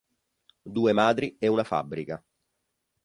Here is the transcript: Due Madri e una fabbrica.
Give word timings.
Due 0.63 0.93
Madri 0.93 1.35
e 1.37 1.45
una 1.47 1.63
fabbrica. 1.63 2.23